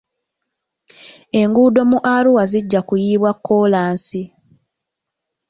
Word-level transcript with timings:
Enguudo 1.41 1.79
mu 1.89 1.97
Arua 2.15 2.43
zijja 2.51 2.81
kuyiibwa 2.87 3.31
kkolansi. 3.35 4.21